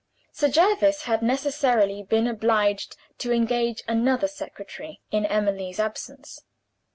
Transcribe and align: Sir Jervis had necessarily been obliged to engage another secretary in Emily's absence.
Sir 0.31 0.49
Jervis 0.49 1.03
had 1.03 1.21
necessarily 1.21 2.01
been 2.01 2.25
obliged 2.25 2.97
to 3.19 3.31
engage 3.31 3.83
another 3.87 4.27
secretary 4.27 4.99
in 5.11 5.27
Emily's 5.27 5.79
absence. 5.79 6.41